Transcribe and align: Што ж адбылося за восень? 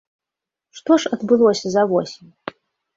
Што 0.79 0.91
ж 1.05 1.13
адбылося 1.19 1.67
за 1.77 1.87
восень? 1.95 2.29